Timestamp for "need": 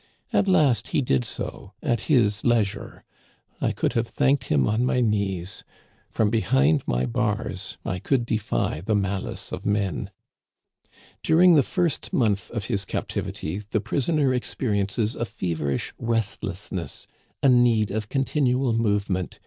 17.49-17.91